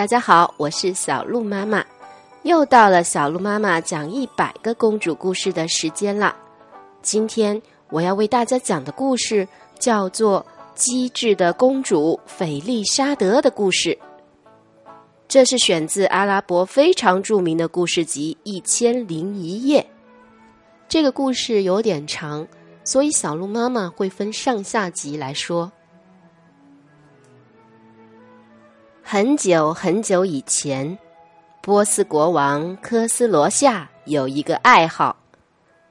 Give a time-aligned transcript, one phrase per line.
[0.00, 1.84] 大家好，我是小鹿妈妈，
[2.44, 6.34] 又到了小鹿妈妈讲一百个公主故事的时间了。
[7.02, 7.60] 今天
[7.90, 9.46] 我要为大家讲的故事
[9.78, 10.42] 叫做
[10.74, 13.98] 《机智的公主斐丽莎德》的故事。
[15.28, 19.82] 这是选自阿拉伯非常著名的故事集《一千零一夜》。
[20.88, 22.48] 这个故事有点长，
[22.84, 25.70] 所以小鹿妈妈会分上下集来说。
[29.12, 30.96] 很久很久以前，
[31.60, 35.16] 波斯国王科斯罗夏有一个爱好，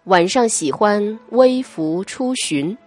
[0.05, 2.77] 晚上喜欢微服出巡。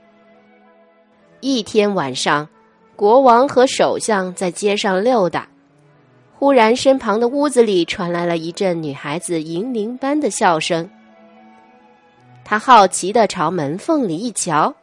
[1.41, 2.49] 一天晚上，
[2.97, 5.47] 国王和首相在街上溜达，
[6.39, 10.89] 忽然身旁的屋子里传来了一阵女孩子银铃般的笑声。
[12.43, 14.75] 他好奇的朝门缝里一瞧，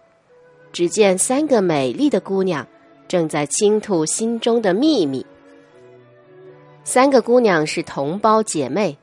[0.71, 2.63] 只见三个美丽的姑娘
[3.07, 5.25] 正在倾吐心中的秘密。
[6.91, 8.97] 三个姑娘是同胞姐妹，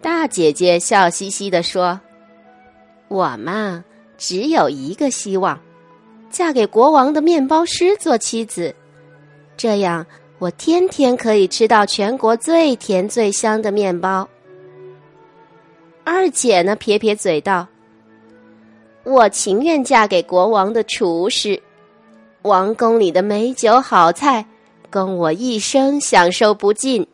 [0.00, 2.00] 大姐姐笑嘻嘻地说
[3.10, 3.84] ：“我嘛，
[4.16, 5.58] 只有一个希望，
[6.30, 8.72] 嫁给国王的面包师做妻子，
[9.56, 10.06] 这样
[10.38, 14.28] 我天天可以吃到全国最甜最香的面包。”
[16.06, 17.66] 二姐呢，撇撇嘴道
[19.02, 21.60] ：“我情愿嫁给国王的厨师，
[22.42, 24.46] 王宫里的美酒好菜。”
[24.90, 27.06] 供我一生享受不尽。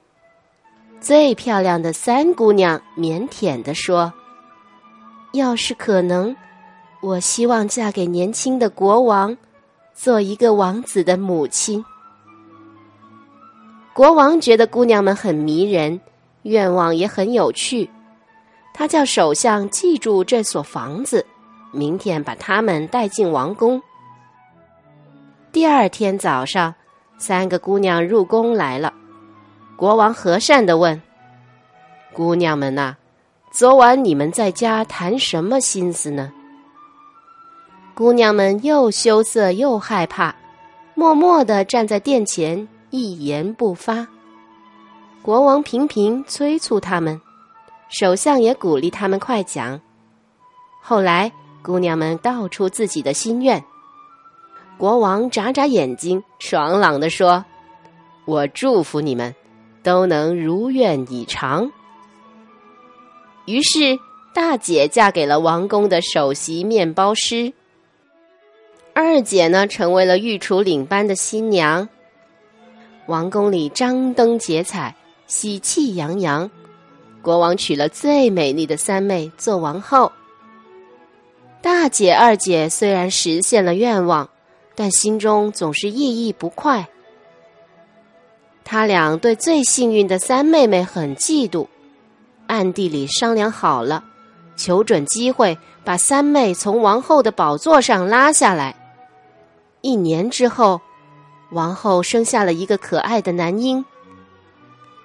[1.01, 4.13] 最漂亮的三姑娘腼腆地说
[5.35, 6.35] ：“要是可能，
[7.03, 9.37] 我希望嫁给年轻的国王，
[9.93, 11.85] 做一个王子的母亲。”
[13.93, 16.01] 国王觉得姑娘们很迷人，
[16.43, 17.91] 愿望也很有趣。
[18.73, 21.25] 他叫首相记住这所房子，
[21.71, 23.83] 明天把他们带进王宫。
[25.53, 26.75] 第二天早上。
[27.27, 28.93] 三个姑娘入宫来了，
[29.77, 31.01] 国王和善的问
[32.13, 32.95] ：“姑娘们呐，
[33.51, 36.31] 昨晚你们在家谈什么心思呢？”
[37.97, 40.35] 姑娘们又羞涩又害怕，
[40.93, 44.07] 默默的站在殿前，一言不发。
[45.23, 47.19] 国王频频催促他们，
[47.89, 49.81] 首相也鼓励他们快讲。
[50.83, 51.33] 后来，
[51.63, 53.65] 姑娘们道出自己的心愿。
[54.77, 57.45] 国王眨眨眼睛，爽朗地说
[58.27, 59.35] ：“我祝福你们，
[59.83, 61.71] 都能如愿以偿。”
[63.47, 63.99] 于是，
[64.35, 67.53] 大姐嫁给了王宫的首席面包师，
[68.93, 71.89] 二姐呢，成为了御厨领班的新娘。
[73.07, 74.95] 王宫里张灯结彩，
[75.27, 76.51] 喜气洋洋。
[77.23, 80.11] 国王娶了最美丽的三妹做王后。
[81.63, 84.29] 大姐、二姐虽然实现了愿望。
[84.75, 86.89] 但心中总是意意不快。
[88.65, 91.67] 他俩对最幸运的三妹妹很嫉妒，
[92.47, 94.03] 暗地里商量好了，
[94.57, 98.75] 求准机会把三妹从王后的宝座上拉下来。
[99.83, 100.81] 一年之后，
[101.51, 103.85] 王后生下了一个可爱的男婴。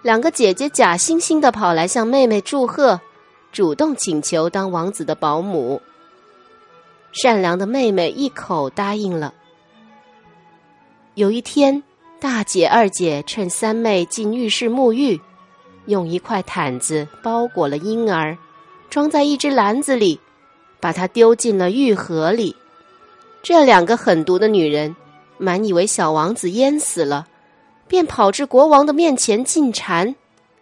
[0.02, 3.02] 两个姐姐假惺惺的跑来向妹妹祝贺，
[3.52, 5.81] 主动请求当王子的保姆。
[7.12, 9.34] 善良的妹妹一口答应了。
[11.16, 11.84] 有一天，
[12.20, 15.20] 大姐、二姐趁三妹进浴室沐浴，
[15.86, 18.38] 用一块毯子包裹了婴儿，
[18.90, 20.20] 装在一只篮子里，
[20.80, 22.56] 把它丢进了浴河里。
[23.42, 24.96] 这两个狠毒的女人
[25.38, 27.28] 满以为小王子淹死了，
[27.88, 30.16] 便跑至国王的面前进禅，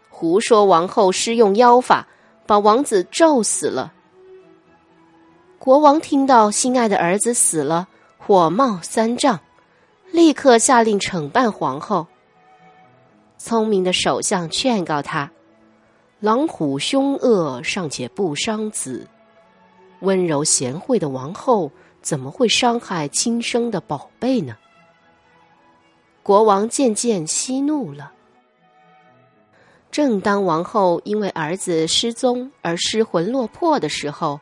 [0.09, 2.07] 胡说王后施用妖法
[2.47, 3.93] 把王子咒死了。
[5.59, 7.87] 国王听到心爱的儿子死了，
[8.17, 9.39] 火冒三丈。
[10.11, 12.07] 立刻下令惩办皇后。
[13.37, 15.31] 聪明的首相劝告他
[16.19, 19.07] ：“狼虎凶恶尚且不伤子，
[19.99, 24.57] 温柔贤惠的王后怎么会伤害亲生的宝贝呢？”
[26.23, 28.11] 国王渐渐息怒了。
[29.91, 34.39] 正当王后因为儿子失踪而失魂落魄的时候，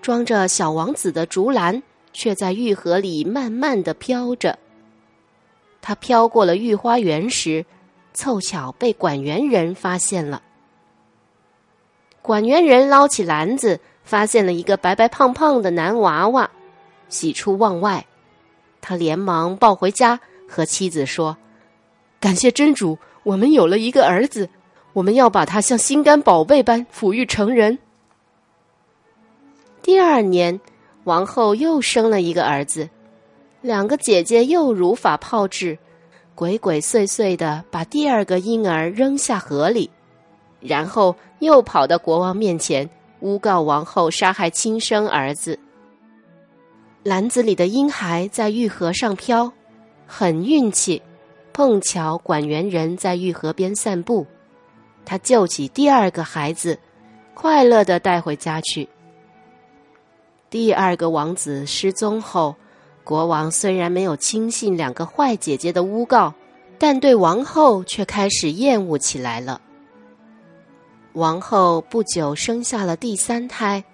[0.00, 4.58] 装着小王子的竹篮却在玉河里慢慢的飘着。
[5.82, 7.66] 他飘过了御花园时，
[8.14, 10.40] 凑巧被管园人发现了。
[12.22, 16.48] 管园人捞起篮子，发现了一个白白胖胖的男娃娃，
[17.08, 18.06] 喜出望外。
[18.80, 21.36] 他连忙抱回家，和妻子说
[22.20, 24.48] ：“感谢真主，我们有了一个儿子，
[24.92, 27.78] 我们要把他像心肝宝贝般抚育成人。”
[29.82, 30.60] 第二年，
[31.02, 32.88] 王后又生了一个儿子。
[33.62, 35.78] 两个姐姐又如法炮制，
[36.34, 39.88] 鬼鬼祟祟的把第二个婴儿扔下河里，
[40.60, 42.88] 然后又跑到国王面前，
[43.20, 45.56] 诬告王后杀害亲生儿子。
[47.04, 49.52] 篮子里的婴孩在玉河上飘，
[50.08, 51.00] 很运气，
[51.52, 54.26] 碰巧管园人在玉河边散步，
[55.04, 56.76] 他救起第二个孩子，
[57.32, 58.88] 快乐的带回家去。
[60.50, 62.54] 第二个王子失踪后，
[63.04, 66.32] 国王虽然没有轻信两个坏姐姐的诬告，
[66.78, 69.60] 但对王后却开始厌恶起来了。
[71.14, 73.84] 王后不久生下了第三胎，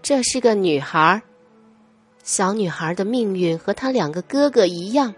[0.00, 1.22] 这是个女孩儿。
[2.22, 5.14] 小女孩的命运和她两个哥哥一样，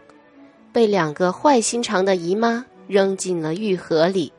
[0.73, 4.33] 被两个坏心肠的姨妈扔进了玉河里，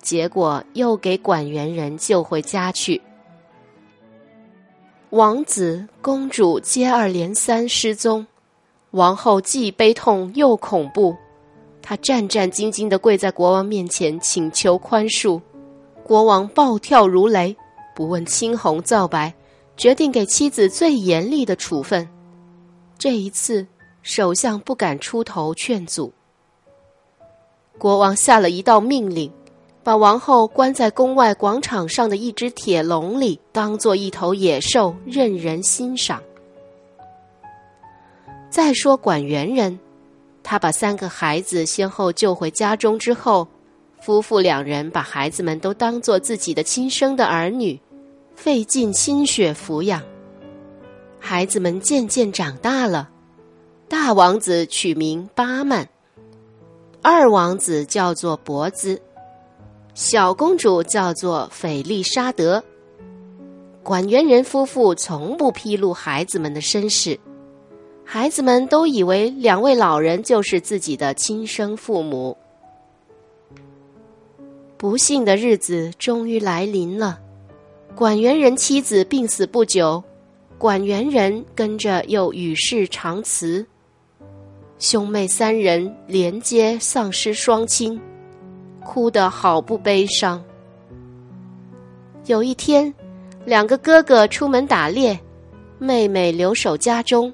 [0.00, 3.00] 结果又给管园人救回家去。
[5.10, 8.26] 王子、公主接二连三失踪，
[8.92, 11.16] 王后既悲痛又恐怖，
[11.82, 15.40] 她战战兢兢地跪在国王面前请求宽恕。
[16.04, 17.56] 国王暴跳如雷，
[17.94, 19.34] 不问青红皂白。
[19.76, 22.06] 决定给妻子最严厉的处分。
[22.98, 23.66] 这一次，
[24.02, 26.12] 首相不敢出头劝阻。
[27.78, 29.32] 国王下了一道命令，
[29.90, 36.22] 把王后关在宫外广场上的一只铁笼里，当做一头野兽任人欣赏。
[38.48, 39.76] 再说管园人，
[40.44, 43.48] 他把三个孩子先后救回家中之后，
[44.00, 47.76] 夫妇两人把孩子们都当做自己的亲生的儿女。
[48.36, 50.00] 费尽心血抚养，
[51.18, 53.10] 孩子们渐渐长大了。
[53.88, 55.88] 大王子取名巴曼，
[57.02, 59.02] 二王子叫做博兹，
[60.02, 62.64] 小公主叫做斐丽莎德。
[63.82, 67.20] 管园人夫妇从不披露孩子们的身世，
[68.02, 72.34] 孩子们都以为两位老人就是自己的亲生父母。
[74.78, 77.20] 不幸的日子终于来临了。
[77.94, 80.02] 管园人妻子病死不久，
[80.56, 83.66] 管园人跟着又与世长辞，
[84.78, 88.00] 兄妹三人连接丧失双亲，
[88.90, 90.42] 哭得好不悲伤。
[92.26, 92.92] 有一天，
[93.44, 95.16] 两个哥哥出门打猎，
[95.78, 97.32] 妹妹留守家中。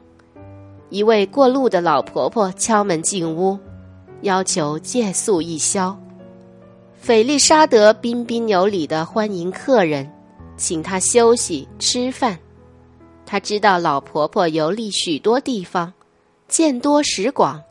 [0.91, 3.58] 一位过路的老婆婆敲门进屋，
[4.20, 5.99] 要求借宿一宵。
[6.93, 10.06] 斐丽莎德彬彬有礼的欢迎客人。
[10.58, 12.38] 请他休息吃饭，
[13.25, 15.91] 他知道老婆婆游历许多地方，
[16.49, 17.62] 见多识广，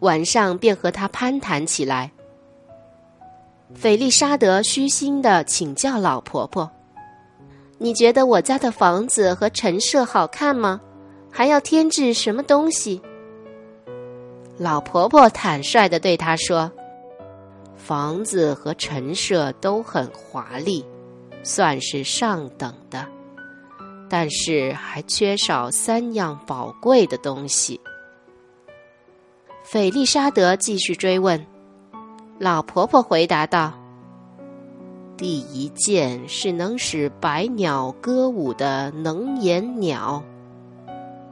[0.00, 2.10] 晚上便和她攀谈起来。
[3.74, 6.70] 斐丽莎德虚心的请教老婆婆
[7.78, 10.80] ：“你觉得我家的房子和陈设好看吗？
[11.30, 13.02] 还要添置什么东西？”
[14.56, 16.70] 老婆婆坦率的对他说
[17.76, 20.84] ：“房子和陈设都很华丽。”
[21.46, 23.06] 算是上等的，
[24.08, 27.78] 但是还缺少三样宝贵的东西。
[29.62, 31.44] 斐丽莎德继续追问，
[32.38, 33.72] 老婆婆回答道
[35.16, 40.22] ：“第一件是能使百鸟歌舞的能言鸟，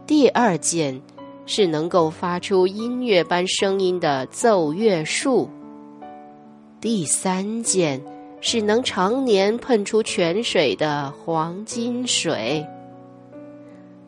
[0.07, 1.01] 第二件
[1.47, 5.49] 是能够发出音乐般声音的奏乐树，
[6.81, 8.01] 第三件。”
[8.45, 12.67] 是能常年喷出泉水的黄金水。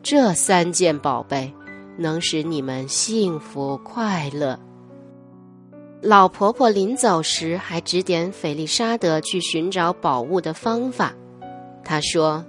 [0.03, 1.53] 这三件宝贝
[1.97, 4.59] 能使你们幸福快乐。
[6.01, 11.13] 老婆婆临走时还指点斐丽莎德去寻找宝物的方法。
[11.83, 12.43] 她说：“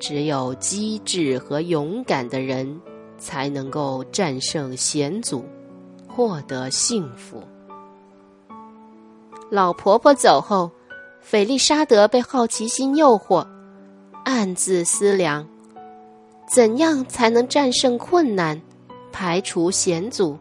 [0.00, 2.80] 只有机智和勇敢的人，
[3.18, 5.44] 才能够战胜险阻，
[6.08, 7.42] 获得幸福。”
[9.50, 10.70] 老婆婆走后。
[11.26, 13.46] 斐丽莎德被好奇心诱惑，
[14.26, 15.48] 暗自思量：
[16.46, 18.60] 怎样才能战胜困难，
[19.10, 20.38] 排除险阻，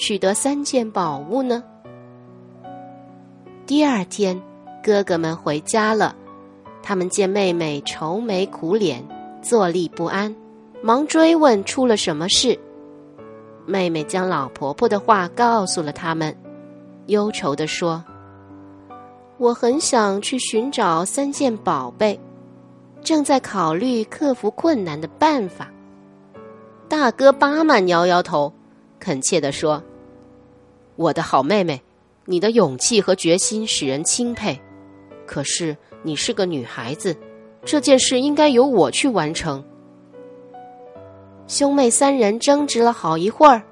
[0.00, 1.62] 取得三件宝物呢？
[3.66, 4.40] 第二天，
[4.82, 6.16] 哥哥们回家了，
[6.82, 9.06] 他们见妹妹愁眉苦脸，
[9.42, 10.34] 坐立不安，
[10.82, 12.58] 忙追问出了什么事。
[13.66, 16.34] 妹妹将老婆婆的话告诉了他们，
[17.06, 18.02] 忧愁地说。
[19.36, 22.18] 我很想去寻找三件宝贝，
[23.02, 25.70] 正在考虑克服困难的办法。
[26.88, 28.50] 大哥巴曼摇摇头，
[28.98, 29.82] 恳切地说
[31.00, 31.80] ：“我的好妹妹，
[32.26, 34.60] 你的勇气和决心使人钦佩。
[35.26, 37.16] 可是你是个女孩子，
[37.64, 39.64] 这件事应该由我去完成。”
[41.48, 43.62] 兄妹三人争执了好一会儿，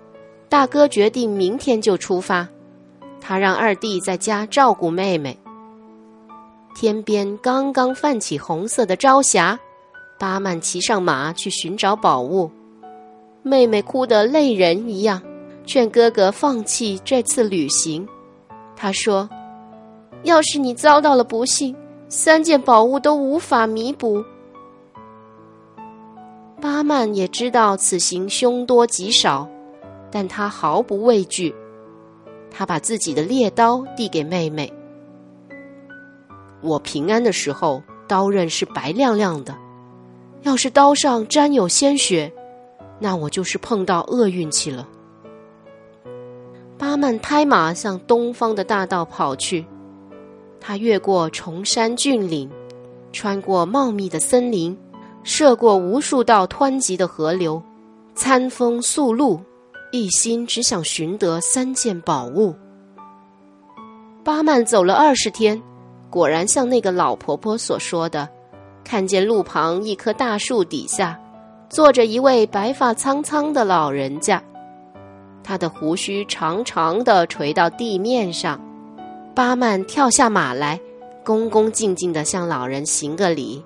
[0.48, 2.48] 大哥决定明天就出发，
[3.20, 5.38] 他让二弟在家照顾妹妹。
[6.74, 9.60] 天边刚刚泛起红色的朝霞，
[10.18, 12.50] 巴曼骑上马去寻找宝物，
[13.42, 15.20] 妹妹哭得泪人一样，
[15.68, 18.08] 劝哥哥放弃这次旅行。
[18.74, 19.28] 他说
[20.24, 21.76] ：“要是你遭到了不幸，
[22.08, 24.24] 三件宝物都无法弥补。”
[26.58, 29.46] 巴曼也知道此行凶多吉少，
[30.10, 31.54] 但他毫不畏惧。
[32.50, 34.72] 他把自己的猎刀递给妹妹。
[36.62, 39.52] 我平安的时候，刀刃是白亮亮的；
[40.44, 42.32] 要是刀上沾有鲜血，
[42.98, 44.88] 那我就是碰到厄运气了。
[46.78, 49.66] 巴曼拍马向东方的大道跑去，
[50.60, 52.48] 他越过崇山峻岭，
[53.12, 54.76] 穿过茂密的森林。
[55.24, 57.60] 涉过无数道湍急的河流，
[58.14, 59.38] 餐风宿露，
[59.92, 62.54] 一心只想寻得三件宝物。
[64.24, 65.60] 巴曼走了二十天，
[66.08, 68.26] 果然像那个老婆婆所说的，
[68.84, 71.18] 看见路旁一棵大树底下，
[71.68, 74.42] 坐着一位白发苍苍的老人家，
[75.48, 78.60] 他的胡须长长的垂到地面上。
[79.34, 80.78] 巴曼跳下马来，
[81.24, 83.64] 恭恭敬敬的向老人行个礼。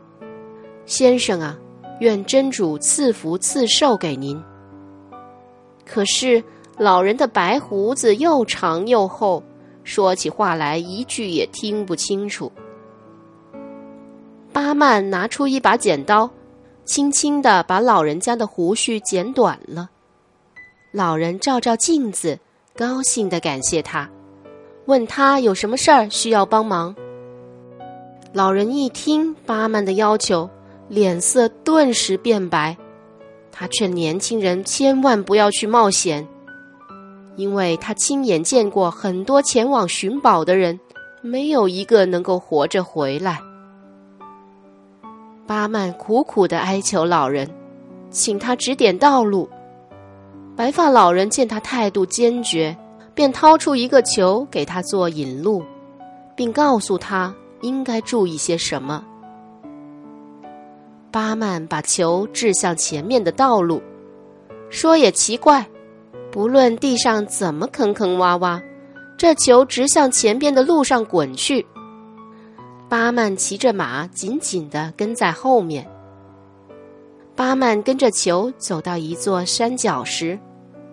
[0.87, 1.59] 先生啊，
[1.99, 4.41] 愿真主赐福赐寿给您。
[5.85, 6.41] 可是
[6.79, 9.43] 老人的白胡子又长又厚，
[9.83, 12.53] 说起话来一句也听不清楚。
[14.53, 16.31] 巴曼拿出一把剪刀，
[16.85, 19.91] 轻轻的把老人家的胡须剪短了。
[20.93, 22.39] 老人照照镜子，
[22.77, 24.09] 高兴的感谢他，
[24.85, 26.95] 问他有什么事儿需要帮忙。
[28.33, 30.49] 老人一听巴曼的要求。
[30.89, 32.77] 脸色顿时变白，
[33.51, 36.29] 他劝年轻人千万不要去冒险，
[37.37, 40.79] 因为他亲眼见过很多前往寻宝的人，
[41.23, 43.41] 没有一个能够活着回来。
[45.47, 47.49] 巴曼苦苦的哀求老人，
[48.11, 49.49] 请他指点道路。
[50.55, 52.77] 白发老人见他态度坚决，
[53.15, 55.65] 便掏出一个球给他做引路，
[56.37, 59.05] 并告诉他应该注意些什么。
[61.11, 63.83] 巴曼把球掷向前面的道路，
[64.71, 65.67] 说：“也奇怪，
[66.31, 68.63] 不论地上怎么坑坑洼洼，
[69.17, 71.67] 这球直向前边的路上滚去。”
[72.89, 75.87] 巴曼骑着马紧紧的跟在后面。
[77.53, 80.39] 巴曼跟着球走到一座山脚时，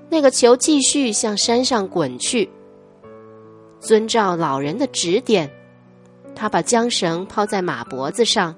[0.10, 2.50] 那个球继续向山上滚去。
[3.80, 5.50] 遵照老人的指点，
[6.36, 8.54] 他把缰绳抛在马脖子上。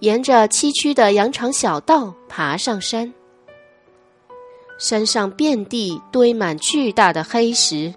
[0.00, 3.14] 沿着崎岖的羊肠小道爬上山，
[4.76, 7.94] 山上遍地堆满巨大的黑石。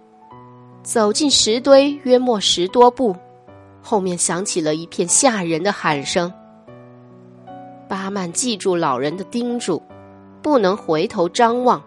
[0.84, 3.16] 走进石堆约莫十多步，
[3.82, 6.32] 后面响起了一片吓人的喊声。
[7.92, 9.84] 巴曼记住老人的叮嘱，
[10.42, 11.84] 不能回头张望，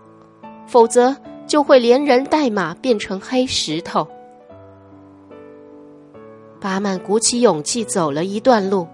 [0.67, 4.07] 否则就会连人带马变成黑石头。
[6.61, 8.87] 巴曼鼓起勇气走了一段路。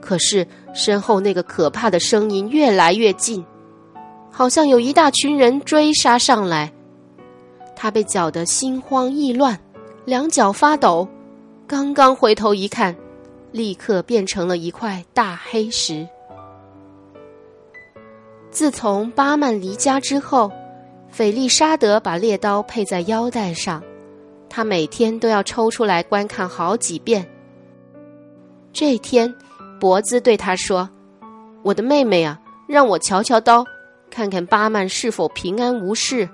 [0.00, 3.44] 可是身后那个可怕的声音越来越近，
[4.30, 6.72] 好像有一大群人追杀上来。
[7.76, 9.58] 他被搅得心慌意乱，
[10.06, 11.06] 两脚发抖。
[11.66, 12.96] 刚刚回头一看，
[13.52, 16.08] 立刻变成了一块大黑石。
[18.50, 20.50] 自从巴曼离家之后，
[21.08, 23.82] 斐利沙德把猎刀配在腰带上，
[24.48, 27.26] 他每天都要抽出来观看好几遍。
[28.72, 29.34] 这天。
[29.80, 30.90] 脖子对他说
[31.62, 32.36] ：“我的妹妹啊，
[32.66, 33.64] 让我瞧瞧刀，
[34.10, 36.28] 看看巴曼是否平安无事。”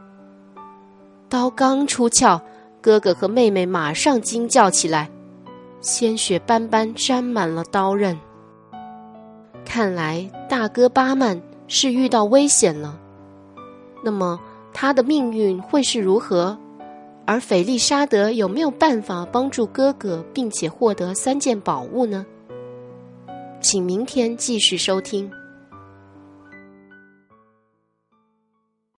[1.29, 2.41] 刀刚出鞘，
[2.81, 5.11] 哥哥和妹妹马上惊叫起来，
[5.83, 8.19] 鲜血斑斑沾满了刀刃。
[9.63, 12.99] 看来大哥巴曼是遇到危险了。
[14.03, 14.39] 那么
[14.73, 16.59] 他的命运会是如何？
[17.27, 22.27] 而菲利沙德有没有办法帮助哥哥，并且获得三件宝物呢？
[23.61, 25.31] 请明天继续收听。